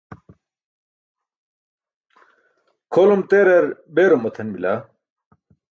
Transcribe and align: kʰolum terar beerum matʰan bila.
kʰolum 2.93 3.21
terar 3.29 3.65
beerum 3.95 4.21
matʰan 4.23 4.47
bila. 4.55 4.73